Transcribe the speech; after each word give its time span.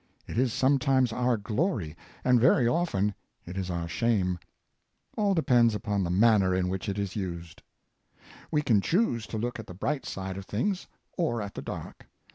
It 0.25 0.39
is 0.39 0.51
sometimes 0.51 1.13
our 1.13 1.37
glory, 1.37 1.95
and 2.23 2.39
very 2.41 2.67
often 2.67 3.13
it 3.45 3.55
is 3.55 3.69
our 3.69 3.87
shame; 3.87 4.39
all 5.15 5.35
depends 5.35 5.75
upon 5.75 6.03
the 6.03 6.09
manner 6.09 6.55
in 6.55 6.69
which 6.69 6.89
it 6.89 6.97
is 6.97 7.15
used. 7.15 7.61
We 8.49 8.63
can 8.63 8.81
choose 8.81 9.27
to 9.27 9.37
look 9.37 9.59
at 9.59 9.67
the 9.67 9.75
bright 9.75 10.07
side 10.07 10.37
of 10.37 10.45
things 10.47 10.87
or 11.19 11.39
at 11.39 11.53
the 11.53 11.61
dark. 11.61 12.07